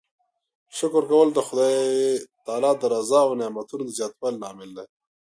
شکر 0.77 1.03
کول 1.11 1.27
د 1.33 1.39
خدای 1.47 1.75
د 2.81 2.83
رضا 2.93 3.19
او 3.27 3.31
نعمتونو 3.41 3.83
د 3.85 3.89
زیاتوالي 3.97 4.37
لامل 4.43 4.69
دی. 4.77 4.85